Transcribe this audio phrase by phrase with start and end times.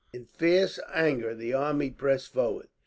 [0.11, 2.69] In fierce anger the army pressed forward.